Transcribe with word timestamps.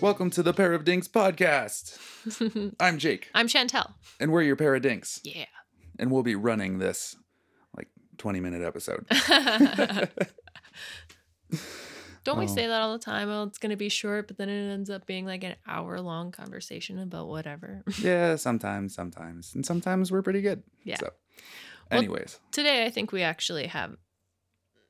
Welcome 0.00 0.30
to 0.30 0.42
the 0.42 0.52
Pair 0.54 0.72
of 0.72 0.84
Dinks 0.84 1.08
podcast. 1.08 1.98
I'm 2.80 2.98
Jake, 2.98 3.28
I'm 3.34 3.46
Chantel. 3.48 3.92
and 4.18 4.32
we're 4.32 4.42
your 4.42 4.56
pair 4.56 4.74
of 4.74 4.82
dinks, 4.82 5.20
Yeah. 5.24 5.44
and 5.98 6.10
we'll 6.10 6.22
be 6.22 6.34
running 6.34 6.78
this 6.78 7.16
like 7.76 7.88
20 8.18 8.40
minute 8.40 8.62
episode. 8.62 9.06
Don't 12.22 12.38
we 12.38 12.44
Oh. 12.44 12.48
say 12.48 12.66
that 12.66 12.80
all 12.82 12.92
the 12.92 12.98
time? 13.04 13.28
Well, 13.28 13.44
it's 13.44 13.58
going 13.58 13.70
to 13.70 13.76
be 13.76 13.88
short, 13.88 14.26
but 14.28 14.36
then 14.38 14.48
it 14.50 14.72
ends 14.72 14.90
up 14.90 15.06
being 15.06 15.24
like 15.26 15.42
an 15.42 15.56
hour 15.66 15.98
long 16.00 16.32
conversation 16.32 16.98
about 16.98 17.28
whatever. 17.28 17.82
yeah, 18.00 18.36
sometimes, 18.36 18.94
sometimes, 18.94 19.54
and 19.54 19.64
sometimes 19.64 20.12
we're 20.12 20.22
pretty 20.22 20.42
good. 20.42 20.62
Yeah. 20.84 20.96
So, 20.98 21.10
Well- 21.90 21.98
anyways, 22.00 22.38
Today, 22.52 22.84
I 22.84 22.90
think 22.90 23.12
we 23.12 23.22
actually 23.22 23.66
have 23.68 23.96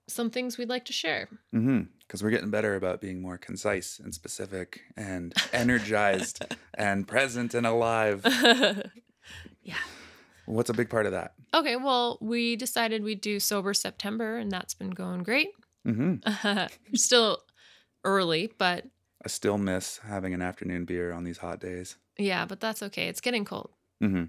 some 0.09 0.31
things 0.31 0.59
we'd 0.59 0.69
like 0.69 0.85
to 0.87 0.93
share. 0.93 1.29
mm-hmm, 1.55 1.83
because 2.11 2.25
we're 2.25 2.31
getting 2.31 2.51
better 2.51 2.75
about 2.75 3.01
being 3.01 3.23
more 3.23 3.39
concise 3.39 4.01
and 4.01 4.13
specific 4.13 4.81
and 4.97 5.33
energized 5.53 6.45
and 6.75 7.07
present 7.07 7.55
and 7.55 7.65
alive. 7.65 8.23
yeah. 9.63 9.77
What's 10.45 10.71
a 10.71 10.75
big 10.75 10.91
part 10.91 11.07
of 11.07 11.13
that? 11.13 11.35
Okay, 11.55 11.77
well, 11.77 12.19
we 12.21 12.57
decided 12.57 13.05
we'd 13.05 13.21
do 13.21 13.39
Sober 13.39 13.73
September, 13.73 14.39
and 14.39 14.51
that's 14.51 14.75
been 14.75 14.91
going 14.91 15.23
great. 15.23 15.51
Mm-hmm. 15.87 16.67
Still 16.97 17.39
early, 18.03 18.51
but 18.59 18.87
I 19.25 19.29
still 19.29 19.57
miss 19.57 19.99
having 19.99 20.35
an 20.35 20.43
afternoon 20.43 20.87
beer 20.87 21.13
on 21.13 21.23
these 21.23 21.39
hot 21.39 21.61
days. 21.61 21.95
yeah, 22.19 22.45
but 22.45 22.59
that's 22.59 22.83
okay. 22.83 23.07
It's 23.07 23.21
getting 23.21 23.45
cold. 23.45 23.71
Mm-hmm. 24.03 24.25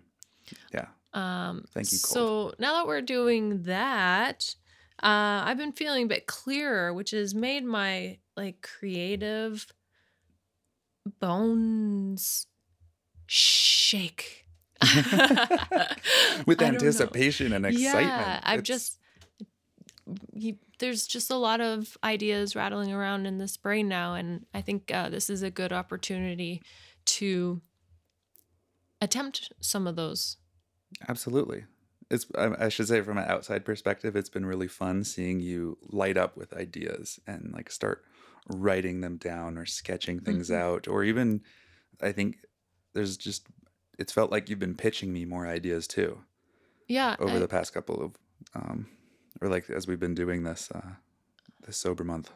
Yeah. 0.71 0.85
Um, 1.13 1.65
Thank 1.73 1.91
you, 1.91 1.97
So 1.97 2.53
now 2.59 2.73
that 2.73 2.85
we're 2.85 3.01
doing 3.01 3.63
that, 3.63 4.53
uh, 5.03 5.43
I've 5.45 5.57
been 5.57 5.71
feeling 5.71 6.03
a 6.05 6.07
bit 6.07 6.27
clearer, 6.27 6.93
which 6.93 7.11
has 7.11 7.33
made 7.35 7.63
my 7.65 8.19
like 8.37 8.61
creative 8.61 9.65
bones 11.19 12.47
shake. 13.27 14.45
With 14.81 14.91
I 14.97 15.85
don't 16.45 16.47
know. 16.47 16.65
anticipation 16.65 17.53
and 17.53 17.65
excitement. 17.65 18.07
Yeah, 18.07 18.39
I've 18.43 18.59
It's- 18.59 18.67
just 18.67 18.97
there's 20.79 21.05
just 21.07 21.29
a 21.29 21.35
lot 21.35 21.61
of 21.61 21.95
ideas 22.03 22.55
rattling 22.55 22.91
around 22.91 23.27
in 23.27 23.37
this 23.37 23.55
brain 23.55 23.87
now, 23.87 24.15
and 24.15 24.45
I 24.53 24.61
think 24.61 24.91
uh, 24.93 25.09
this 25.09 25.29
is 25.29 25.43
a 25.43 25.51
good 25.51 25.71
opportunity 25.71 26.61
to 27.05 27.61
attempt 28.99 29.51
some 29.61 29.85
of 29.87 29.95
those. 29.95 30.37
Absolutely. 31.07 31.63
It's 32.13 32.25
I, 32.37 32.67
should 32.69 32.87
say 32.89 33.01
from 33.01 33.17
an 33.17 33.29
outside 33.29 33.63
perspective, 33.63 34.15
it's 34.15 34.29
been 34.29 34.45
really 34.45 34.67
fun 34.67 35.03
seeing 35.03 35.39
you 35.39 35.77
light 35.81 36.17
up 36.17 36.35
with 36.35 36.53
ideas 36.53 37.19
and 37.25 37.51
like 37.53 37.71
start 37.71 38.03
writing 38.47 38.99
them 39.01 39.15
down 39.17 39.57
or 39.57 39.65
sketching 39.65 40.19
things 40.19 40.49
Mhm. 40.49 40.55
out 40.55 40.87
or 40.87 41.03
even 41.03 41.41
I 42.01 42.11
think 42.11 42.37
there's 42.93 43.15
just 43.17 43.47
it's 43.97 44.11
felt 44.11 44.31
like 44.31 44.49
you've 44.49 44.59
been 44.59 44.75
pitching 44.75 45.13
me 45.13 45.25
more 45.25 45.47
ideas 45.47 45.87
too 45.87 46.23
Yeah, 46.87 47.15
over 47.19 47.37
I- 47.37 47.39
the 47.39 47.47
past 47.47 47.73
couple 47.73 48.01
of 48.03 48.15
um 48.55 48.87
or 49.41 49.47
like 49.47 49.69
as 49.69 49.87
we've 49.87 49.99
been 49.99 50.15
doing 50.15 50.43
this 50.43 50.69
uh 50.73 50.95
this 51.65 51.77
sober 51.77 52.03
month. 52.03 52.29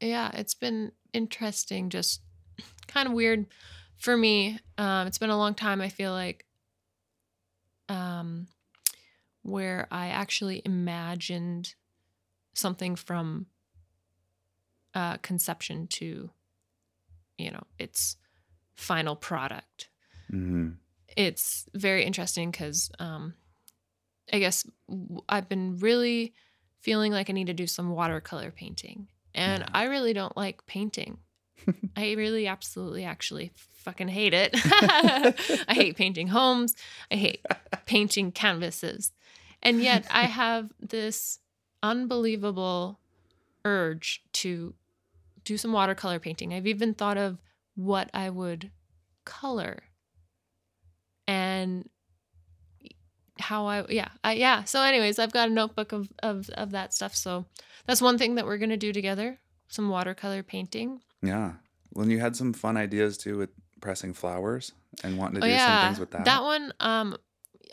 yeah, 0.00 0.30
it's 0.34 0.54
been 0.54 0.92
interesting, 1.12 1.90
just 1.90 2.22
kind 2.86 3.06
of 3.08 3.12
weird 3.14 3.46
for 3.98 4.16
me. 4.16 4.60
Um, 4.78 5.08
it's 5.08 5.18
been 5.18 5.30
a 5.30 5.36
long 5.36 5.54
time. 5.54 5.80
I 5.80 5.88
feel 5.88 6.12
like 6.12 6.46
um, 7.88 8.46
where 9.48 9.86
I 9.90 10.08
actually 10.08 10.62
imagined 10.64 11.74
something 12.54 12.96
from 12.96 13.46
uh, 14.94 15.16
conception 15.18 15.86
to, 15.86 16.30
you 17.36 17.50
know, 17.50 17.62
its 17.78 18.16
final 18.74 19.16
product. 19.16 19.88
Mhm. 20.32 20.76
It's 21.16 21.66
very 21.74 22.04
interesting 22.04 22.50
because 22.50 22.90
um, 22.98 23.34
I 24.32 24.38
guess 24.38 24.66
I've 25.28 25.48
been 25.48 25.78
really 25.78 26.34
feeling 26.80 27.12
like 27.12 27.28
I 27.28 27.32
need 27.32 27.48
to 27.48 27.54
do 27.54 27.66
some 27.66 27.90
watercolor 27.90 28.50
painting. 28.50 29.08
And 29.34 29.62
Yeah. 29.62 29.68
I 29.72 29.84
really 29.84 30.12
don't 30.12 30.36
like 30.36 30.64
painting. 30.66 31.18
I 31.96 32.12
really 32.12 32.46
absolutely 32.46 33.04
actually 33.04 33.52
fucking 33.56 34.08
hate 34.08 34.34
it. 34.34 34.50
I 35.68 35.74
hate 35.74 35.96
painting 35.96 36.28
homes. 36.28 36.74
I 37.10 37.16
hate 37.16 37.44
painting 37.86 38.32
canvases. 38.32 39.12
And 39.62 39.82
yet 39.82 40.06
I 40.10 40.24
have 40.42 40.70
this 40.80 41.38
unbelievable 41.82 42.98
urge 43.64 44.22
to 44.32 44.74
do 45.44 45.56
some 45.56 45.72
watercolor 45.72 46.18
painting. 46.18 46.52
I've 46.52 46.66
even 46.66 46.94
thought 46.94 47.16
of 47.16 47.38
what 47.74 48.10
I 48.12 48.30
would 48.30 48.70
color 49.24 49.82
and 51.26 51.88
how 53.38 53.66
I 53.66 53.84
yeah 53.88 54.08
I, 54.24 54.32
yeah 54.32 54.64
so 54.64 54.82
anyways 54.82 55.18
I've 55.18 55.32
got 55.32 55.48
a 55.48 55.52
notebook 55.52 55.92
of, 55.92 56.10
of 56.22 56.48
of 56.50 56.72
that 56.72 56.92
stuff 56.92 57.14
so 57.14 57.44
that's 57.86 58.02
one 58.02 58.18
thing 58.18 58.34
that 58.34 58.46
we're 58.46 58.58
gonna 58.58 58.76
do 58.76 58.92
together 58.92 59.38
some 59.68 59.90
watercolor 59.90 60.42
painting 60.42 61.00
Yeah. 61.22 61.52
Well, 61.92 62.08
you 62.08 62.18
had 62.18 62.36
some 62.36 62.52
fun 62.52 62.76
ideas 62.76 63.16
too 63.18 63.38
with 63.38 63.50
pressing 63.80 64.12
flowers 64.12 64.72
and 65.04 65.18
wanting 65.18 65.40
to 65.40 65.46
oh 65.46 65.48
do 65.48 65.52
yeah 65.52 65.80
some 65.80 65.88
things 65.88 66.00
with 66.00 66.10
that. 66.12 66.24
That 66.24 66.42
one 66.42 66.72
um 66.80 67.16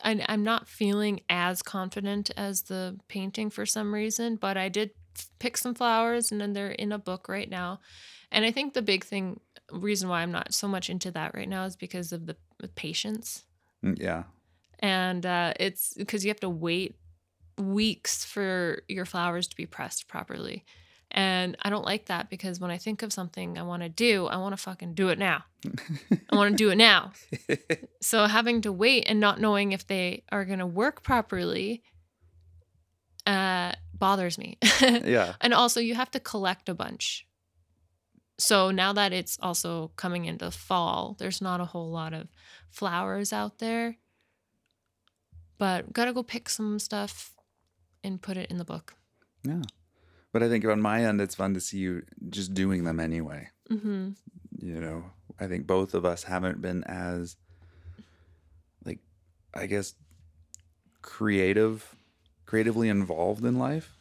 I, 0.04 0.24
I'm 0.28 0.44
not 0.44 0.68
feeling 0.68 1.22
as 1.30 1.62
confident 1.62 2.32
as 2.38 2.64
the 2.64 2.98
painting 3.08 3.50
for 3.50 3.66
some 3.66 3.94
reason 3.94 4.36
but 4.36 4.58
I 4.58 4.70
did 4.70 4.92
pick 5.40 5.58
some 5.58 5.74
flowers 5.76 6.32
and 6.32 6.42
then 6.42 6.54
they're 6.54 6.72
in 6.72 6.92
a 6.92 7.00
book 7.00 7.28
right 7.30 7.50
now 7.50 7.80
and 8.32 8.44
I 8.46 8.52
think 8.52 8.74
the 8.74 8.82
big 8.82 9.04
thing 9.04 9.40
reason 9.72 10.10
why 10.10 10.22
I'm 10.22 10.32
not 10.32 10.54
so 10.54 10.68
much 10.68 10.90
into 10.90 11.12
that 11.12 11.34
right 11.34 11.50
now 11.50 11.66
is 11.66 11.76
because 11.76 12.12
of 12.12 12.26
the 12.26 12.36
patience 12.76 13.44
Mm, 13.84 14.00
yeah. 14.00 14.24
and 14.80 15.26
uh, 15.26 15.54
it's 15.60 15.94
because 15.94 16.26
you 16.26 16.30
have 16.30 16.40
to 16.40 16.50
wait 16.50 16.96
weeks 17.58 18.26
for 18.26 18.82
your 18.88 19.06
flowers 19.06 19.48
to 19.48 19.56
be 19.56 19.66
pressed 19.66 20.08
properly. 20.08 20.66
And 21.12 21.56
I 21.62 21.70
don't 21.70 21.86
like 21.86 22.06
that 22.08 22.30
because 22.30 22.60
when 22.60 22.72
I 22.72 22.78
think 22.78 23.02
of 23.02 23.14
something 23.14 23.58
I 23.58 23.64
want 23.64 23.84
to 23.84 23.90
do, 23.90 24.28
I 24.28 24.38
want 24.38 24.54
to 24.54 24.62
fucking 24.62 24.96
do 24.96 25.10
it 25.10 25.20
now. 25.20 25.46
I 26.30 26.36
want 26.36 26.52
to 26.52 26.58
do 26.58 26.70
it 26.70 26.78
now. 26.78 27.12
So 28.02 28.28
having 28.28 28.62
to 28.62 28.72
wait 28.72 29.06
and 29.08 29.20
not 29.20 29.42
knowing 29.42 29.72
if 29.72 29.88
they 29.88 30.26
are 30.32 30.46
going 30.46 30.60
to 30.60 30.68
work 30.68 31.02
properly 31.02 31.82
uh, 33.26 33.72
bothers 33.94 34.38
me. 34.38 34.60
yeah. 34.82 35.34
and 35.42 35.56
also, 35.56 35.80
you 35.80 35.96
have 35.96 36.12
to 36.12 36.20
collect 36.20 36.70
a 36.70 36.76
bunch. 36.76 37.26
So 38.38 38.70
now 38.70 38.94
that 38.94 39.14
it's 39.14 39.40
also 39.42 39.92
coming 39.96 40.26
into 40.26 40.52
fall, 40.52 41.16
there's 41.18 41.42
not 41.42 41.62
a 41.62 41.66
whole 41.66 41.90
lot 41.90 42.14
of 42.14 42.28
flowers 42.70 43.32
out 43.34 43.60
there. 43.60 43.98
But 45.58 45.94
gotta 45.94 46.14
go 46.14 46.22
pick 46.22 46.50
some 46.50 46.80
stuff 46.80 47.34
and 48.04 48.22
put 48.22 48.38
it 48.38 48.52
in 48.52 48.58
the 48.58 48.66
book. 48.66 48.96
Yeah. 49.44 49.62
But 50.36 50.44
I 50.44 50.50
think 50.50 50.66
on 50.66 50.82
my 50.82 51.06
end, 51.06 51.22
it's 51.22 51.34
fun 51.34 51.54
to 51.54 51.62
see 51.62 51.78
you 51.78 52.04
just 52.30 52.54
doing 52.54 52.84
them 52.84 53.00
anyway. 53.00 53.52
hmm 53.70 54.16
You 54.60 54.82
know, 54.82 55.12
I 55.40 55.48
think 55.48 55.66
both 55.66 55.94
of 55.94 56.04
us 56.04 56.24
haven't 56.24 56.62
been 56.62 56.84
as, 56.84 57.38
like, 58.84 59.00
I 59.54 59.66
guess, 59.68 59.94
creative, 61.02 61.96
creatively 62.46 62.90
involved 62.90 63.46
in 63.46 63.58
life. 63.58 63.96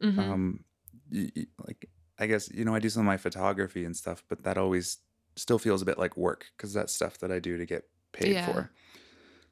hmm 0.00 0.18
Um, 0.18 0.64
y- 1.10 1.30
y- 1.36 1.46
like, 1.66 1.90
I 2.18 2.26
guess, 2.26 2.50
you 2.50 2.64
know, 2.64 2.74
I 2.74 2.78
do 2.78 2.88
some 2.88 3.00
of 3.00 3.06
my 3.06 3.16
photography 3.16 3.84
and 3.84 3.96
stuff, 3.96 4.24
but 4.28 4.44
that 4.44 4.58
always 4.58 4.98
still 5.36 5.58
feels 5.58 5.82
a 5.82 5.84
bit 5.84 5.98
like 5.98 6.16
work 6.16 6.46
because 6.56 6.72
that's 6.72 6.94
stuff 6.94 7.18
that 7.18 7.30
I 7.30 7.40
do 7.40 7.58
to 7.58 7.66
get 7.66 7.84
paid 8.12 8.32
Yeah. 8.32 8.44
for. 8.46 8.72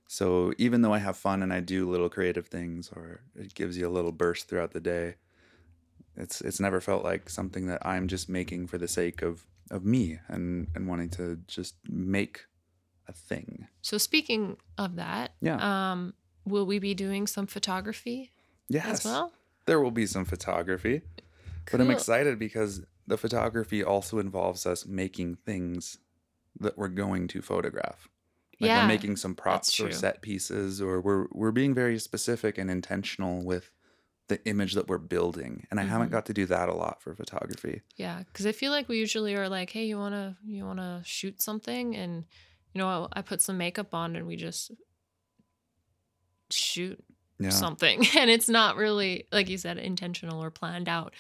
So 0.09 0.53
even 0.59 0.83
though 0.83 0.95
I 0.95 0.99
have 0.99 1.17
fun 1.17 1.43
and 1.43 1.53
I 1.53 1.61
do 1.61 1.91
little 1.91 2.09
creative 2.09 2.49
things 2.49 2.91
or 2.95 3.23
it 3.35 3.55
gives 3.55 3.77
you 3.77 3.89
a 3.89 3.91
little 3.91 4.13
burst 4.13 4.49
throughout 4.49 4.73
the 4.73 4.81
day, 4.81 5.17
it's 6.17 6.41
it's 6.41 6.61
never 6.61 6.81
felt 6.81 7.05
like 7.05 7.29
something 7.31 7.67
that 7.67 7.85
I'm 7.87 8.09
just 8.09 8.29
making 8.29 8.67
for 8.69 8.79
the 8.79 8.89
sake 8.89 9.23
of 9.23 9.45
of 9.71 9.85
me 9.85 10.19
and 10.29 10.69
and 10.75 10.89
wanting 10.89 11.11
to 11.11 11.39
just 11.47 11.75
make 11.89 12.47
a 13.09 13.13
thing. 13.13 13.69
So 13.83 13.99
speaking 13.99 14.57
of 14.79 14.97
that, 14.97 15.35
Yeah. 15.41 15.59
um, 15.93 16.15
will 16.45 16.67
we 16.67 16.79
be 16.79 16.95
doing 16.95 17.27
some 17.27 17.47
photography 17.47 18.33
Yes. 18.69 19.01
as 19.01 19.05
well? 19.05 19.33
There 19.67 19.81
will 19.81 19.91
be 19.93 20.07
some 20.07 20.25
photography. 20.25 21.03
But 21.71 21.81
I'm 21.81 21.91
excited 21.91 22.39
because 22.39 22.83
the 23.07 23.17
photography 23.19 23.83
also 23.83 24.19
involves 24.19 24.67
us 24.67 24.87
making 24.87 25.37
things 25.37 25.99
that 26.61 26.77
we're 26.79 26.89
going 26.89 27.27
to 27.29 27.43
photograph. 27.43 28.09
Like 28.61 28.69
Yeah, 28.69 28.83
we're 28.83 28.89
making 28.89 29.17
some 29.17 29.35
props 29.35 29.79
or 29.81 29.91
set 29.93 30.23
pieces 30.23 30.81
or 30.81 31.01
we're 31.01 31.27
we're 31.33 31.51
being 31.53 31.75
very 31.75 31.99
specific 31.99 32.57
and 32.59 32.71
intentional 32.71 33.45
with 33.45 33.71
the 34.29 34.45
image 34.49 34.75
that 34.75 34.89
we're 34.89 34.99
building. 34.99 35.67
And 35.71 35.81
I 35.81 35.85
haven't 35.85 36.09
Mhm. 36.09 36.11
got 36.11 36.27
to 36.27 36.35
do 36.35 36.47
that 36.47 36.69
a 36.69 36.75
lot 36.75 37.03
for 37.03 37.15
photography. 37.15 37.83
Yeah, 37.97 38.23
because 38.25 38.47
I 38.47 38.53
feel 38.53 38.73
like 38.73 38.89
we 38.89 38.99
usually 38.99 39.35
are 39.37 39.49
like, 39.49 39.71
"Hey, 39.71 39.87
you 39.87 39.97
wanna 39.99 40.39
you 40.45 40.65
wanna 40.65 41.03
shoot 41.05 41.41
something?" 41.41 41.97
And 41.97 42.27
you 42.75 42.79
know, 42.79 43.09
I, 43.13 43.21
I 43.21 43.23
put 43.23 43.41
some 43.41 43.57
makeup 43.59 43.95
on 43.95 44.17
and 44.17 44.27
we 44.27 44.37
just 44.37 44.71
shoot 46.51 47.03
Yeah. 47.39 47.51
something, 47.51 48.05
and 48.17 48.31
it's 48.31 48.49
not 48.49 48.77
really 48.77 49.29
like 49.33 49.49
you 49.49 49.59
said 49.59 49.79
intentional 49.79 50.43
or 50.43 50.51
planned 50.51 50.89
out. 50.89 51.15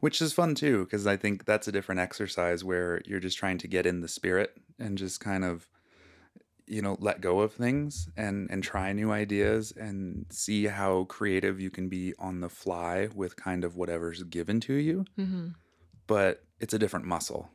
which 0.00 0.20
is 0.20 0.32
fun 0.32 0.54
too 0.54 0.84
because 0.84 1.06
i 1.06 1.16
think 1.16 1.44
that's 1.44 1.68
a 1.68 1.72
different 1.72 2.00
exercise 2.00 2.64
where 2.64 3.00
you're 3.06 3.20
just 3.20 3.38
trying 3.38 3.58
to 3.58 3.68
get 3.68 3.86
in 3.86 4.00
the 4.00 4.08
spirit 4.08 4.56
and 4.78 4.98
just 4.98 5.20
kind 5.20 5.44
of 5.44 5.68
you 6.66 6.80
know 6.82 6.96
let 7.00 7.20
go 7.20 7.40
of 7.40 7.52
things 7.52 8.08
and 8.16 8.50
and 8.50 8.62
try 8.62 8.92
new 8.92 9.10
ideas 9.10 9.72
and 9.72 10.26
see 10.30 10.66
how 10.66 11.04
creative 11.04 11.60
you 11.60 11.70
can 11.70 11.88
be 11.88 12.14
on 12.18 12.40
the 12.40 12.48
fly 12.48 13.08
with 13.14 13.36
kind 13.36 13.64
of 13.64 13.76
whatever's 13.76 14.22
given 14.24 14.60
to 14.60 14.74
you. 14.74 15.04
Hmm 15.16 15.48
but 16.06 16.44
it's 16.60 16.74
a 16.74 16.78
different 16.78 17.06
muscle 17.06 17.48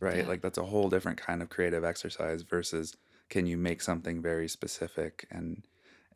right? 0.00 0.18
Yeah. 0.18 0.26
like 0.26 0.40
that's 0.40 0.58
a 0.58 0.64
whole 0.64 0.88
different 0.88 1.18
kind 1.18 1.42
of 1.42 1.50
creative 1.50 1.84
exercise 1.84 2.42
versus 2.42 2.96
can 3.28 3.46
you 3.46 3.56
make 3.56 3.82
something 3.82 4.22
very 4.22 4.48
specific 4.48 5.26
and 5.30 5.66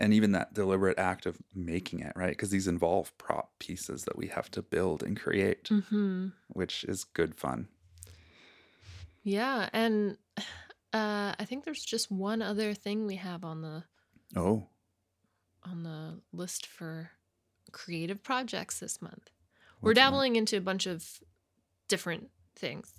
and 0.00 0.12
even 0.12 0.32
that 0.32 0.52
deliberate 0.55 0.99
act 0.99 1.25
of 1.26 1.38
making 1.55 2.00
it 2.00 2.12
right? 2.17 2.31
Because 2.31 2.50
these 2.50 2.67
involve 2.67 3.17
prop 3.19 3.50
pieces 3.58 4.05
that 4.05 4.17
we 4.17 4.29
have 4.29 4.50
to 4.52 4.62
build 4.62 5.02
and 5.02 5.20
create 5.20 5.69
hmm 5.69 6.29
which 6.49 6.85
is 6.85 7.05
good 7.05 7.35
fun. 7.37 7.69
Yeah, 9.23 9.69
and 9.73 10.19
uh, 10.94 11.35
I 11.38 11.44
think 11.44 11.64
there's 11.64 11.85
just 11.85 12.11
one 12.11 12.41
other 12.41 12.73
thing 12.73 13.06
we 13.06 13.17
have 13.17 13.44
on 13.44 13.61
the 13.62 13.85
oh 14.37 14.67
on 15.64 15.82
the 15.82 16.20
list 16.32 16.67
for 16.67 17.11
creative 17.73 18.23
projects 18.23 18.79
this 18.79 19.02
month. 19.02 19.31
We're 19.81 19.91
what's 19.91 19.99
that? 19.99 20.05
dabbling 20.05 20.37
into 20.37 20.56
a 20.56 20.61
bunch 20.61 20.87
of 20.87 21.05
different 21.88 22.31
things. 22.55 22.93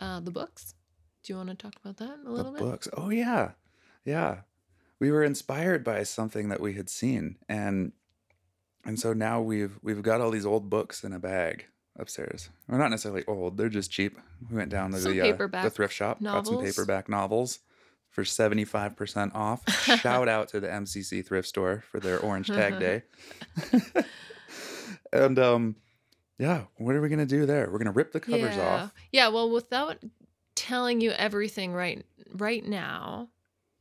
Uh, 0.00 0.20
the 0.20 0.30
books. 0.30 0.74
Do 1.22 1.32
you 1.32 1.36
want 1.38 1.48
to 1.48 1.54
talk 1.54 1.74
about 1.82 1.96
that 1.96 2.18
a 2.20 2.24
the 2.24 2.30
little 2.30 2.52
bit? 2.52 2.60
books 2.60 2.86
oh 2.96 3.08
yeah 3.08 3.52
yeah 4.04 4.40
we 4.98 5.10
were 5.10 5.24
inspired 5.24 5.82
by 5.82 6.02
something 6.02 6.50
that 6.50 6.60
we 6.60 6.74
had 6.74 6.90
seen 6.90 7.36
and 7.48 7.92
and 8.84 9.00
so 9.00 9.14
now 9.14 9.40
we've 9.40 9.78
we've 9.82 10.02
got 10.02 10.20
all 10.20 10.30
these 10.30 10.44
old 10.44 10.68
books 10.68 11.02
in 11.02 11.14
a 11.14 11.18
bag 11.18 11.64
upstairs. 11.98 12.50
Well 12.68 12.78
not 12.78 12.90
necessarily 12.90 13.24
old 13.26 13.56
they're 13.56 13.68
just 13.68 13.90
cheap. 13.90 14.18
We 14.50 14.56
went 14.56 14.70
down 14.70 14.92
to 14.92 14.98
Some 14.98 15.12
the 15.12 15.32
uh, 15.32 15.62
the 15.62 15.70
thrift 15.70 15.94
shop 15.94 16.22
got 16.22 16.46
some 16.46 16.62
paperback 16.62 17.08
novels 17.08 17.60
for 18.10 18.22
75% 18.22 19.34
off. 19.34 19.68
Shout 20.00 20.28
out 20.28 20.48
to 20.48 20.60
the 20.60 20.68
mcc 20.68 21.26
thrift 21.26 21.48
store 21.48 21.84
for 21.90 22.00
their 22.00 22.18
orange 22.20 22.48
tag 22.48 22.78
day. 22.80 23.02
And 25.12 25.38
um 25.38 25.76
yeah 26.38 26.64
what 26.76 26.96
are 26.96 27.00
we 27.00 27.08
gonna 27.08 27.26
do 27.26 27.46
there? 27.46 27.70
We're 27.70 27.78
gonna 27.78 27.92
rip 27.92 28.12
the 28.12 28.20
covers 28.20 28.56
yeah. 28.56 28.74
off. 28.74 28.94
Yeah, 29.12 29.28
well, 29.28 29.48
without 29.50 29.98
telling 30.54 31.00
you 31.00 31.12
everything 31.12 31.72
right 31.72 32.04
right 32.32 32.66
now, 32.66 33.28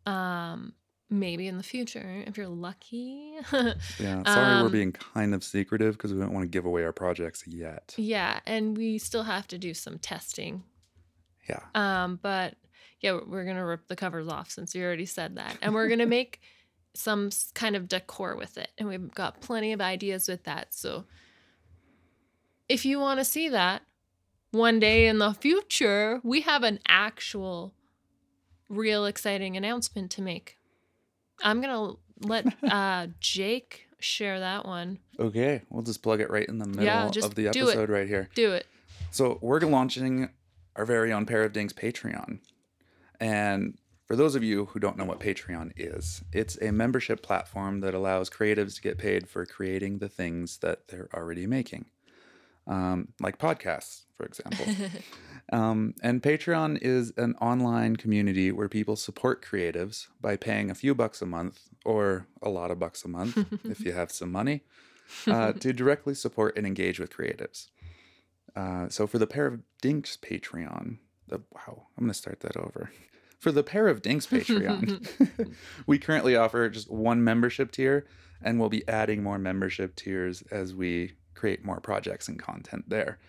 um, 0.06 0.74
maybe 1.14 1.48
in 1.48 1.58
the 1.58 1.64
future, 1.64 2.24
if 2.26 2.38
you're 2.38 2.48
lucky. 2.48 3.36
yeah 4.00 4.24
sorry 4.24 4.62
we're 4.62 4.66
Um, 4.66 4.72
being 4.72 4.92
kind 4.92 5.34
of 5.36 5.44
secretive 5.44 5.96
because 5.96 6.12
we 6.14 6.20
don't 6.20 6.34
want 6.34 6.44
to 6.44 6.50
give 6.50 6.66
away 6.66 6.84
our 6.84 6.92
projects 6.94 7.46
yet 7.48 7.94
yeah, 7.98 8.40
and 8.46 8.76
we 8.78 8.98
still 8.98 9.24
have 9.24 9.48
to 9.50 9.58
do 9.58 9.74
some 9.74 10.00
testing. 10.00 10.64
yeah 11.48 11.60
Um, 11.76 12.20
but 12.22 12.56
yeah, 13.00 13.20
we're 13.28 13.46
gonna 13.46 13.66
rip 13.66 13.88
the 13.88 13.96
covers 13.96 14.28
off 14.28 14.50
since 14.50 14.74
you 14.74 14.84
already 14.84 15.06
said 15.06 15.36
that, 15.36 15.58
and 15.62 15.74
we're 15.74 15.90
gonna 15.90 16.06
make 16.06 16.40
some 16.96 17.30
kind 17.54 17.76
of 17.76 17.88
decor 17.88 18.36
with 18.36 18.58
it, 18.58 18.70
and 18.78 18.88
we've 18.88 19.12
got 19.14 19.42
plenty 19.42 19.72
of 19.74 19.82
ideas 19.82 20.28
with 20.28 20.44
that. 20.46 20.74
So 20.74 21.06
if 22.70 22.86
you 22.86 23.00
want 23.00 23.20
to 23.20 23.26
see 23.26 23.50
that 23.50 23.82
one 24.52 24.80
day 24.80 25.08
in 25.08 25.18
the 25.18 25.34
future, 25.34 26.22
we 26.24 26.42
have 26.42 26.64
an 26.64 26.80
actual, 26.88 27.74
real 28.70 29.06
exciting 29.06 29.58
announcement 29.58 30.10
to 30.12 30.22
make. 30.22 30.58
I'm 31.44 31.62
gonna 31.62 31.94
let 32.22 32.46
uh, 32.64 33.08
Jake 33.20 33.88
share 34.00 34.40
that 34.40 34.66
one. 34.66 35.00
Okay, 35.20 35.62
we'll 35.70 35.84
just 35.84 36.02
plug 36.02 36.20
it 36.22 36.30
right 36.30 36.48
in 36.48 36.58
the 36.58 36.66
middle 36.68 36.84
Yeah, 36.86 37.10
just 37.10 37.28
of 37.28 37.36
the 37.36 37.50
do 37.52 37.68
it. 37.68 37.72
episode 37.72 37.90
right 37.90 38.08
here. 38.08 38.30
Do 38.36 38.52
it. 38.54 38.66
So 39.12 39.38
we're 39.42 39.60
launching 39.60 40.30
our 40.76 40.86
very 40.86 41.14
own 41.14 41.26
Pair 41.26 41.44
of 41.44 41.54
Dinks 41.54 41.74
Patreon. 41.74 42.40
And 43.20 43.78
for 44.08 44.16
those 44.16 44.36
of 44.36 44.44
you 44.44 44.66
who 44.66 44.80
don't 44.80 44.98
know 44.98 45.06
what 45.06 45.20
Patreon 45.20 45.72
is, 45.78 46.24
it's 46.34 46.58
a 46.62 46.72
membership 46.72 47.22
platform 47.22 47.80
that 47.82 47.94
allows 47.94 48.30
creatives 48.30 48.76
to 48.76 48.82
get 48.82 48.98
paid 48.98 49.30
for 49.30 49.46
creating 49.46 50.00
the 50.00 50.10
things 50.10 50.58
that 50.58 50.88
they're 50.88 51.10
already 51.14 51.46
making, 51.48 51.86
um, 52.68 53.10
like 53.22 53.38
podcasts, 53.38 54.03
for 54.16 54.26
example. 54.26 54.66
Um, 55.52 55.94
and 56.02 56.24
Patreon 56.24 56.80
is 56.82 57.12
an 57.18 57.36
online 57.42 57.98
community 57.98 58.52
where 58.52 58.70
people 58.70 58.96
support 58.96 59.44
creatives 59.44 60.08
by 60.22 60.38
paying 60.38 60.70
a 60.72 60.76
few 60.76 60.96
bucks 60.96 61.22
a 61.22 61.26
month 61.26 61.70
or 61.84 62.28
a 62.42 62.50
lot 62.50 62.72
of 62.72 62.80
bucks 62.80 63.04
a 63.04 63.10
month 63.10 63.38
if 63.66 63.82
you 63.82 63.92
have 63.92 64.12
some 64.12 64.32
money 64.32 64.64
uh, 65.28 65.52
to 65.54 65.74
directly 65.74 66.16
support 66.16 66.58
and 66.58 66.66
engage 66.66 67.00
with 67.00 67.12
creatives. 67.12 67.70
Uh, 68.56 68.88
so 68.88 69.06
for 69.06 69.18
the 69.18 69.28
pair 69.28 69.46
of 69.48 69.60
dinks 69.82 70.18
Patreon, 70.18 71.00
the 71.28 71.42
wow, 71.52 71.88
I'm 71.98 72.06
gonna 72.06 72.14
start 72.14 72.40
that 72.42 72.56
over. 72.56 72.92
For 73.40 73.52
the 73.52 73.64
pair 73.64 73.88
of 73.88 74.02
dinks 74.02 74.26
Patreon, 74.28 75.56
we 75.86 75.98
currently 75.98 76.36
offer 76.36 76.70
just 76.70 76.90
one 76.90 77.24
membership 77.24 77.72
tier, 77.72 78.06
and 78.42 78.60
we'll 78.60 78.70
be 78.70 78.88
adding 78.88 79.24
more 79.24 79.38
membership 79.38 79.96
tiers 79.96 80.44
as 80.52 80.74
we 80.74 81.14
create 81.36 81.66
more 81.66 81.82
projects 81.82 82.28
and 82.30 82.40
content 82.40 82.86
there. 82.88 83.20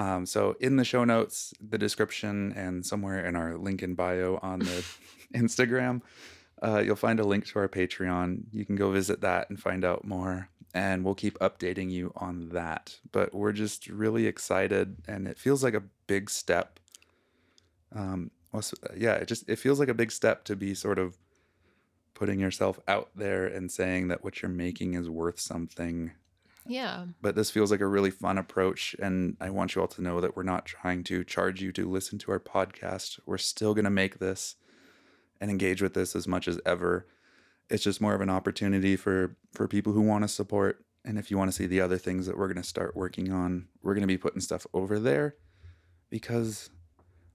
Um, 0.00 0.24
so 0.24 0.56
in 0.60 0.76
the 0.76 0.84
show 0.84 1.04
notes, 1.04 1.52
the 1.60 1.76
description, 1.76 2.54
and 2.56 2.86
somewhere 2.86 3.26
in 3.26 3.36
our 3.36 3.58
link 3.58 3.82
in 3.82 3.94
bio 3.94 4.38
on 4.40 4.60
the 4.60 4.84
Instagram, 5.34 6.00
uh, 6.62 6.78
you'll 6.78 6.96
find 6.96 7.20
a 7.20 7.26
link 7.26 7.44
to 7.48 7.58
our 7.58 7.68
Patreon. 7.68 8.44
You 8.50 8.64
can 8.64 8.76
go 8.76 8.90
visit 8.90 9.20
that 9.20 9.50
and 9.50 9.60
find 9.60 9.84
out 9.84 10.06
more, 10.06 10.48
and 10.72 11.04
we'll 11.04 11.14
keep 11.14 11.38
updating 11.40 11.90
you 11.90 12.14
on 12.16 12.48
that. 12.54 12.96
But 13.12 13.34
we're 13.34 13.52
just 13.52 13.88
really 13.88 14.26
excited, 14.26 14.96
and 15.06 15.28
it 15.28 15.38
feels 15.38 15.62
like 15.62 15.74
a 15.74 15.82
big 16.06 16.30
step. 16.30 16.80
Um, 17.94 18.30
yeah, 18.96 19.16
it 19.16 19.28
just 19.28 19.50
it 19.50 19.56
feels 19.56 19.78
like 19.78 19.90
a 19.90 19.94
big 19.94 20.12
step 20.12 20.44
to 20.44 20.56
be 20.56 20.74
sort 20.74 20.98
of 20.98 21.18
putting 22.14 22.40
yourself 22.40 22.80
out 22.88 23.10
there 23.14 23.46
and 23.46 23.70
saying 23.70 24.08
that 24.08 24.24
what 24.24 24.40
you're 24.40 24.50
making 24.50 24.94
is 24.94 25.10
worth 25.10 25.38
something 25.38 26.12
yeah. 26.66 27.04
but 27.20 27.34
this 27.34 27.50
feels 27.50 27.70
like 27.70 27.80
a 27.80 27.86
really 27.86 28.10
fun 28.10 28.38
approach 28.38 28.94
and 29.00 29.36
i 29.40 29.48
want 29.50 29.74
you 29.74 29.80
all 29.80 29.88
to 29.88 30.02
know 30.02 30.20
that 30.20 30.36
we're 30.36 30.42
not 30.42 30.66
trying 30.66 31.02
to 31.04 31.24
charge 31.24 31.60
you 31.60 31.72
to 31.72 31.88
listen 31.88 32.18
to 32.18 32.32
our 32.32 32.40
podcast. 32.40 33.18
We're 33.26 33.38
still 33.38 33.74
going 33.74 33.84
to 33.84 33.90
make 33.90 34.18
this 34.18 34.56
and 35.40 35.50
engage 35.50 35.80
with 35.80 35.94
this 35.94 36.14
as 36.14 36.28
much 36.28 36.48
as 36.48 36.60
ever. 36.66 37.06
It's 37.68 37.84
just 37.84 38.00
more 38.00 38.14
of 38.14 38.20
an 38.20 38.30
opportunity 38.30 38.96
for 38.96 39.36
for 39.52 39.68
people 39.68 39.92
who 39.92 40.02
want 40.02 40.24
to 40.24 40.28
support 40.28 40.84
and 41.04 41.18
if 41.18 41.30
you 41.30 41.38
want 41.38 41.50
to 41.50 41.56
see 41.56 41.66
the 41.66 41.80
other 41.80 41.98
things 41.98 42.26
that 42.26 42.36
we're 42.36 42.48
going 42.48 42.62
to 42.62 42.68
start 42.68 42.96
working 42.96 43.32
on 43.32 43.68
we're 43.82 43.94
going 43.94 44.02
to 44.02 44.08
be 44.08 44.18
putting 44.18 44.40
stuff 44.40 44.66
over 44.74 44.98
there 44.98 45.36
because 46.10 46.68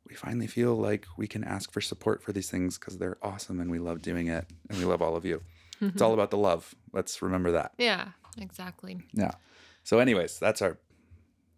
we 0.07 0.13
finally 0.13 0.45
feel 0.45 0.75
like 0.75 1.07
we 1.17 1.27
can 1.27 1.43
ask 1.43 1.71
for 1.71 1.81
support 1.81 2.21
for 2.21 2.31
these 2.31 2.49
things 2.49 2.77
because 2.77 2.97
they're 2.97 3.17
awesome 3.23 3.59
and 3.59 3.71
we 3.71 3.79
love 3.79 4.01
doing 4.01 4.27
it 4.27 4.45
and 4.69 4.77
we 4.77 4.85
love 4.85 5.01
all 5.01 5.15
of 5.15 5.25
you. 5.25 5.41
It's 5.81 5.95
mm-hmm. 5.95 6.03
all 6.03 6.13
about 6.13 6.29
the 6.29 6.37
love. 6.37 6.75
Let's 6.93 7.21
remember 7.21 7.51
that. 7.53 7.71
Yeah, 7.77 8.09
exactly. 8.39 8.97
yeah. 9.13 9.31
So, 9.83 9.99
anyways, 9.99 10.39
that's 10.39 10.61
our 10.61 10.77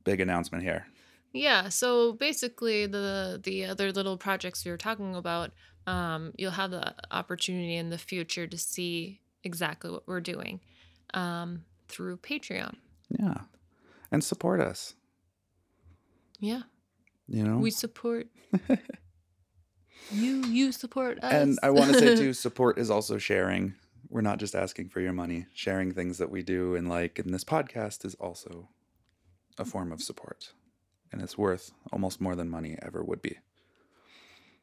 big 0.04 0.20
announcement 0.20 0.64
here. 0.64 0.86
Yeah, 1.34 1.70
so 1.70 2.14
basically 2.14 2.88
the 2.88 3.40
the 3.44 3.66
other 3.66 3.92
little 3.92 4.18
projects 4.18 4.66
we 4.66 4.72
were 4.72 4.78
talking 4.78 5.16
about, 5.16 5.52
um, 5.86 6.34
you'll 6.38 6.52
have 6.52 6.72
the 6.72 6.96
opportunity 7.12 7.76
in 7.76 7.90
the 7.90 7.98
future 7.98 8.48
to 8.48 8.58
see 8.58 9.22
exactly 9.44 9.92
what 9.92 10.08
we're 10.08 10.22
doing 10.22 10.60
um, 11.14 11.64
through 11.88 12.18
Patreon. 12.18 12.76
Yeah. 13.10 13.42
And 14.12 14.24
support 14.24 14.60
us. 14.62 14.96
Yeah, 16.40 16.64
You 17.28 17.44
know? 17.44 17.58
we 17.58 17.72
support 17.72 18.28
you. 20.12 20.44
You 20.46 20.72
support 20.72 21.24
us. 21.24 21.34
and 21.34 21.60
I 21.64 21.72
want 21.72 21.92
to 21.92 22.00
say 22.00 22.16
too, 22.16 22.34
support 22.48 22.78
is 22.78 22.90
also 22.90 23.18
sharing. 23.18 23.74
We're 24.10 24.22
not 24.22 24.40
just 24.40 24.56
asking 24.56 24.90
for 24.90 25.02
your 25.02 25.14
money. 25.14 25.48
Sharing 25.54 25.94
things 25.94 26.18
that 26.18 26.32
we 26.32 26.44
do 26.44 26.76
and 26.76 26.90
like, 26.90 27.20
in 27.20 27.32
this 27.32 27.44
podcast 27.44 28.06
is 28.06 28.16
also 28.16 28.70
a 29.58 29.64
mm. 29.64 29.68
form 29.68 29.92
of 29.92 30.02
support. 30.02 30.54
And 31.12 31.22
it's 31.22 31.38
worth 31.38 31.72
almost 31.92 32.20
more 32.20 32.36
than 32.36 32.50
money 32.50 32.78
ever 32.82 33.04
would 33.04 33.22
be. 33.22 33.38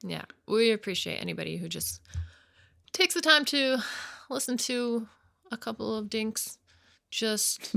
yeah, 0.03 0.25
we 0.47 0.73
appreciate 0.73 1.17
anybody 1.17 1.57
who 1.57 1.69
just 1.69 2.01
takes 2.93 3.15
the 3.15 3.21
time 3.21 3.45
to 3.47 3.79
listen 4.31 4.57
to 4.57 5.09
a 5.51 5.57
couple 5.57 5.97
of 5.97 6.11
dinks 6.11 6.59
just 7.11 7.75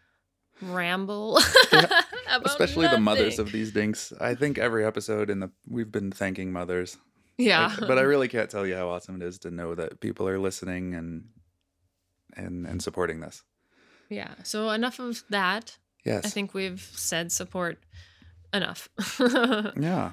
ramble. 0.62 1.38
Yeah, 1.72 2.40
Especially 2.44 2.86
the 2.88 3.00
mothers 3.00 3.38
of 3.38 3.50
these 3.50 3.72
dinks. 3.72 4.12
I 4.20 4.34
think 4.34 4.58
every 4.58 4.84
episode 4.84 5.30
in 5.30 5.40
the 5.40 5.50
we've 5.68 5.90
been 5.90 6.10
thanking 6.10 6.52
mothers. 6.52 6.96
Yeah, 7.40 7.68
Like, 7.78 7.88
but 7.88 7.98
I 7.98 8.02
really 8.02 8.28
can't 8.28 8.50
tell 8.50 8.66
you 8.66 8.76
how 8.76 8.88
awesome 8.88 9.16
it 9.20 9.22
is 9.26 9.38
to 9.40 9.50
know 9.50 9.74
that 9.74 10.00
people 10.00 10.28
are 10.28 10.38
listening 10.38 10.94
and 10.94 11.24
and 12.36 12.66
and 12.66 12.82
supporting 12.82 13.20
this. 13.20 13.42
Yeah. 14.08 14.34
So 14.44 14.70
enough 14.70 14.98
of 14.98 15.22
that. 15.30 15.78
Yes. 16.04 16.24
I 16.24 16.28
think 16.28 16.54
we've 16.54 16.80
said 16.94 17.30
support 17.32 17.78
enough. 18.52 18.88
Yeah. 19.80 20.12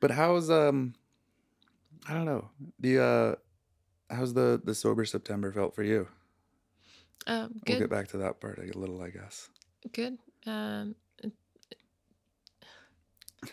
But 0.00 0.10
how's 0.10 0.50
um 0.50 0.94
I 2.08 2.14
don't 2.14 2.24
know. 2.24 2.48
The 2.80 3.02
uh 3.02 3.34
how's 4.14 4.34
the 4.34 4.60
the 4.64 4.74
sober 4.74 5.04
September 5.04 5.52
felt 5.52 5.74
for 5.74 5.82
you? 5.82 6.08
um, 7.26 7.60
We'll 7.66 7.78
get 7.80 7.90
back 7.90 8.08
to 8.08 8.18
that 8.18 8.40
part 8.40 8.58
a 8.58 8.78
little, 8.78 9.02
I 9.02 9.10
guess. 9.10 9.48
Good. 9.92 10.18
Um, 10.46 10.94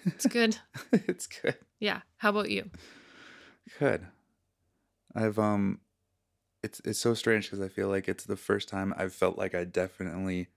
it's 0.06 0.26
good. 0.26 0.58
it's 0.92 1.28
good. 1.28 1.58
Yeah. 1.80 2.02
How 2.18 2.30
about 2.30 2.50
you? 2.50 2.70
Good. 3.80 4.08
I've 5.16 5.38
um 5.40 5.80
it's 6.64 6.82
it's 6.86 7.00
so 7.00 7.14
strange 7.14 7.46
because 7.46 7.62
I 7.62 7.68
feel 7.68 7.90
like 7.90 8.08
it's 8.08 8.24
the 8.26 8.38
first 8.38 8.70
time 8.70 8.94
I've 8.98 9.14
felt 9.14 9.38
like 9.38 9.54
I 9.54 9.64
definitely 9.64 10.48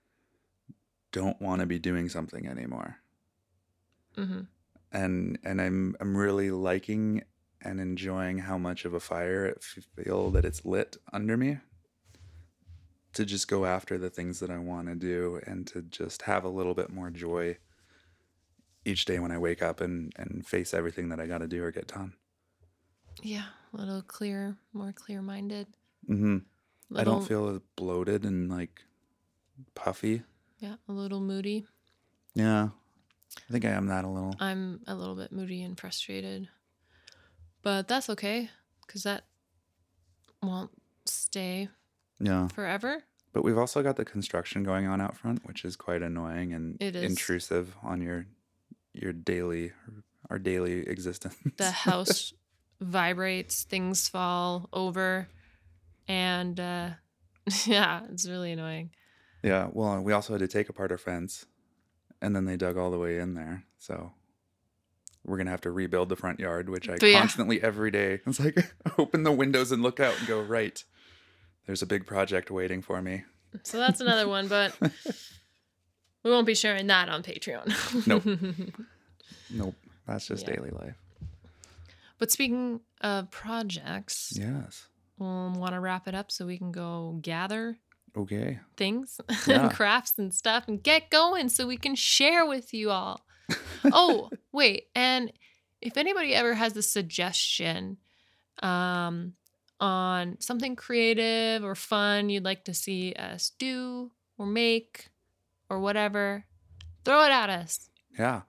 don't 1.12 1.40
want 1.40 1.61
to 1.61 1.66
be 1.66 1.78
doing 1.78 2.09
something 2.09 2.47
anymore. 2.47 2.99
hmm 4.14 4.43
And 4.93 5.38
and 5.45 5.61
I'm 5.61 5.97
I'm 6.00 6.16
really 6.16 6.50
liking 6.50 7.25
and 7.62 7.81
enjoying 7.81 8.38
how 8.38 8.59
much 8.59 8.85
of 8.85 8.95
a 8.95 9.00
fire 9.00 9.47
it 9.47 9.62
feel 9.62 10.31
that 10.31 10.45
it's 10.45 10.64
lit 10.64 10.97
under 11.12 11.37
me 11.37 11.59
to 13.14 13.25
just 13.25 13.49
go 13.49 13.64
after 13.64 13.97
the 13.99 14.11
things 14.11 14.40
that 14.40 14.50
I 14.50 14.59
want 14.59 14.88
to 14.88 14.95
do 14.95 15.40
and 15.47 15.66
to 15.69 15.83
just 15.83 16.23
have 16.23 16.45
a 16.45 16.49
little 16.50 16.75
bit 16.75 16.90
more 16.90 17.11
joy 17.11 17.57
each 18.87 19.05
day 19.05 19.19
when 19.19 19.31
I 19.33 19.38
wake 19.38 19.62
up 19.62 19.81
and 19.81 20.12
and 20.16 20.47
face 20.47 20.73
everything 20.75 21.09
that 21.11 21.21
I 21.21 21.26
got 21.26 21.38
to 21.38 21.47
do 21.49 21.62
or 21.62 21.71
get 21.71 21.88
done. 21.88 22.14
Yeah. 23.23 23.45
A 23.73 23.76
little 23.76 24.02
clear, 24.02 24.57
more 24.73 24.93
clear 24.93 25.21
minded. 25.23 25.66
Mm-hmm. 26.09 26.38
I 26.97 27.05
don't 27.05 27.26
feel 27.26 27.61
bloated 27.76 28.25
and 28.25 28.50
like 28.50 28.83
puffy. 29.75 30.23
Yeah. 30.59 30.76
A 30.88 30.93
little 30.93 31.21
moody. 31.21 31.66
Yeah. 32.35 32.69
I 33.49 33.52
think 33.52 33.64
I 33.64 33.71
am 33.71 33.87
that 33.88 34.05
a 34.05 34.09
little. 34.09 34.35
I'm 34.40 34.81
a 34.87 34.95
little 34.95 35.14
bit 35.16 35.33
moody 35.33 35.62
and 35.62 35.78
frustrated, 35.78 36.49
but 37.62 37.88
that's 37.88 38.09
okay 38.11 38.49
because 38.87 39.02
that 39.02 39.25
won't 40.43 40.71
stay 41.05 41.69
Yeah. 42.21 42.49
forever. 42.49 43.02
But 43.33 43.45
we've 43.45 43.59
also 43.59 43.83
got 43.83 43.97
the 43.97 44.05
construction 44.05 44.62
going 44.62 44.87
on 44.87 45.00
out 45.00 45.16
front, 45.16 45.45
which 45.45 45.64
is 45.64 45.76
quite 45.76 46.02
annoying 46.02 46.55
and 46.55 46.76
It 46.81 46.97
is. 46.97 47.05
intrusive 47.11 47.76
on 47.83 48.00
your 48.00 48.26
your 49.00 49.12
daily 49.12 49.73
our 50.31 50.38
daily 50.38 50.81
existence. 50.88 51.37
The 51.57 51.71
house 51.71 52.33
vibrates, 52.81 53.62
things 53.65 54.09
fall 54.09 54.69
over, 54.73 55.29
and 56.09 56.59
uh, 56.59 56.91
yeah, 57.65 58.03
it's 58.11 58.29
really 58.29 58.53
annoying. 58.53 58.91
yeah. 59.43 59.69
Well, 59.73 60.00
we 60.03 60.12
also 60.12 60.33
had 60.33 60.41
to 60.41 60.49
take 60.49 60.69
apart 60.69 60.91
our 60.91 60.99
fence, 60.99 61.47
and 62.21 62.35
then 62.35 62.45
they 62.45 62.57
dug 62.57 62.76
all 62.76 62.91
the 62.91 62.99
way 62.99 63.19
in 63.19 63.35
there. 63.35 63.65
So 63.79 64.12
we're 65.25 65.37
gonna 65.38 65.50
have 65.50 65.61
to 65.62 65.71
rebuild 65.71 66.09
the 66.09 66.17
front 66.17 66.41
yard, 66.41 66.69
which 66.69 66.88
I 66.88 66.97
But 66.99 67.11
yeah. 67.11 67.21
constantly 67.21 67.62
every 67.62 67.91
day. 67.91 68.21
It's 68.26 68.41
like 68.41 68.57
open 68.99 69.23
the 69.23 69.33
windows 69.33 69.73
and 69.73 69.83
look 69.83 70.00
out 70.00 70.19
and 70.19 70.26
go 70.26 70.41
right. 70.41 70.83
There's 71.67 71.83
a 71.83 71.87
big 71.87 72.07
project 72.07 72.50
waiting 72.50 72.81
for 72.83 73.03
me. 73.03 73.25
So 73.65 73.79
that's 73.79 74.00
another 74.00 74.29
one, 74.29 74.49
but 74.49 74.76
we 76.26 76.33
won't 76.33 76.47
be 76.47 76.54
sharing 76.56 76.88
that 76.88 77.09
on 77.09 77.23
Patreon. 77.23 78.06
Nope. 78.06 78.25
Nope. 79.50 79.75
That's 80.09 80.26
just 80.26 80.47
Yeah. 80.47 80.56
daily 80.56 80.71
life. 80.71 80.97
but 82.18 82.30
speaking 82.33 82.80
of 83.00 83.30
projects, 83.30 84.33
Yes. 84.37 84.88
um, 85.21 85.54
want 85.54 85.75
to 85.75 85.80
wrap 85.80 86.09
it 86.09 86.14
up 86.16 86.30
so 86.33 86.47
we 86.47 86.59
can 86.59 86.73
go 86.73 87.18
gather 87.23 87.78
Okay. 88.16 88.59
things 88.76 89.21
Yeah. 89.47 89.66
and 89.66 89.71
crafts 89.73 90.14
and 90.18 90.35
stuff 90.35 90.66
and 90.66 90.83
get 90.83 91.11
going 91.11 91.49
so 91.49 91.66
we 91.66 91.76
can 91.76 91.95
share 91.95 92.45
with 92.45 92.75
you 92.75 92.90
all. 92.90 93.21
oh, 93.85 94.30
wait. 94.52 94.88
And 94.97 95.33
if 95.80 95.97
anybody 95.97 96.35
ever 96.35 96.54
has 96.54 96.76
a 96.76 96.83
suggestion 96.83 97.99
um, 98.62 99.35
on 99.78 100.38
something 100.40 100.75
creative 100.75 101.62
or 101.62 101.75
fun 101.76 102.30
you'd 102.30 102.45
like 102.45 102.64
to 102.64 102.75
see 102.75 103.12
us 103.12 103.52
do 103.59 104.11
or 104.38 104.47
make 104.47 105.11
or 105.69 105.79
whatever, 105.81 106.45
throw 107.05 107.25
it 107.25 107.31
at 107.31 107.51
us. 107.51 107.91
Yeah. 108.19 108.43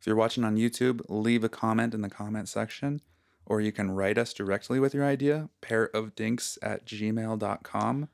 If 0.00 0.06
you're 0.06 0.16
watching 0.16 0.44
on 0.44 0.56
YouTube, 0.56 1.02
leave 1.08 1.44
a 1.44 1.48
comment 1.48 1.92
in 1.94 2.00
the 2.00 2.08
comment 2.08 2.48
section, 2.48 3.02
or 3.44 3.60
you 3.60 3.70
can 3.72 3.90
write 3.90 4.16
us 4.16 4.32
directly 4.32 4.80
with 4.80 4.94
your 4.94 5.04
idea, 5.04 5.50
pairofdinks 5.62 6.56
at 6.62 6.86
gmail.com, 6.86 8.08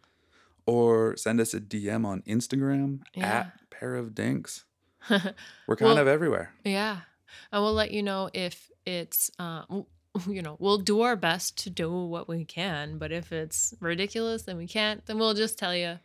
or 0.67 1.17
send 1.17 1.41
us 1.41 1.55
a 1.55 1.61
DM 1.61 2.05
on 2.05 2.23
Instagram 2.23 3.03
Yeah. 3.15 3.25
at 3.25 3.53
pairofdinks. 3.71 4.65
We're 5.11 5.77
kind 5.77 5.91
Well- 5.91 5.99
of 5.99 6.09
everywhere. 6.09 6.53
yeah. 6.65 7.01
And 7.53 7.63
we'll 7.63 7.75
let 7.75 7.91
you 7.91 8.03
know 8.03 8.31
if 8.33 8.71
it's, 8.87 9.31
uh, 9.39 9.63
you 10.27 10.43
know, 10.43 10.57
we'll 10.59 10.79
do 10.79 11.03
our 11.03 11.17
best 11.17 11.59
to 11.65 11.71
do 11.71 11.91
what 11.93 12.29
we 12.29 12.45
can. 12.45 12.99
But 12.99 13.13
if 13.13 13.31
it's 13.31 13.75
ridiculous 13.81 14.49
and 14.49 14.57
we 14.59 14.67
can't, 14.67 15.05
then 15.07 15.19
we'll 15.19 15.35
just 15.35 15.59
tell 15.59 15.77
you 15.77 15.99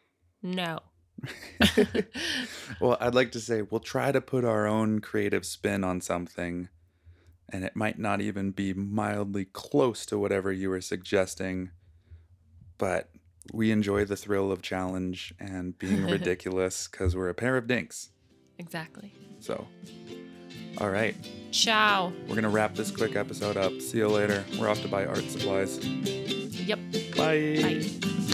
no. 0.43 0.79
well, 2.79 2.97
I'd 2.99 3.15
like 3.15 3.31
to 3.33 3.39
say 3.39 3.61
we'll 3.61 3.79
try 3.79 4.11
to 4.11 4.21
put 4.21 4.43
our 4.45 4.67
own 4.67 4.99
creative 4.99 5.45
spin 5.45 5.83
on 5.83 6.01
something, 6.01 6.69
and 7.49 7.63
it 7.63 7.75
might 7.75 7.99
not 7.99 8.21
even 8.21 8.51
be 8.51 8.73
mildly 8.73 9.45
close 9.45 10.05
to 10.07 10.17
whatever 10.17 10.51
you 10.51 10.69
were 10.69 10.81
suggesting, 10.81 11.71
but 12.77 13.09
we 13.53 13.71
enjoy 13.71 14.05
the 14.05 14.15
thrill 14.15 14.51
of 14.51 14.61
challenge 14.61 15.33
and 15.39 15.77
being 15.77 16.03
ridiculous 16.09 16.87
because 16.87 17.15
we're 17.15 17.29
a 17.29 17.33
pair 17.35 17.57
of 17.57 17.67
dinks. 17.67 18.09
exactly. 18.57 19.13
So, 19.39 19.67
all 20.77 20.89
right, 20.89 21.15
Ciao. 21.51 22.13
we're 22.21 22.35
going 22.35 22.43
to 22.43 22.49
wrap 22.49 22.75
this 22.75 22.91
quick 22.91 23.15
episode 23.15 23.57
up. 23.57 23.81
See 23.81 23.97
you 23.97 24.07
later. 24.07 24.43
We're 24.59 24.69
off 24.69 24.81
to 24.83 24.87
buy 24.87 25.05
art 25.05 25.23
supplies. 25.29 25.83
Yep. 25.83 26.79
Bye. 27.17 27.57
Bye. 27.61 28.30